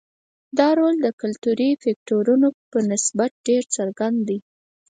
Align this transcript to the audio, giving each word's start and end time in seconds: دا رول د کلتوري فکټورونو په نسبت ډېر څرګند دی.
دا 0.57 0.69
رول 0.79 0.95
د 1.01 1.07
کلتوري 1.21 1.69
فکټورونو 1.83 2.47
په 2.71 2.79
نسبت 2.91 3.31
ډېر 3.47 3.63
څرګند 3.75 4.17
دی. 4.27 4.39